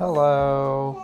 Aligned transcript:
Hello. 0.00 0.96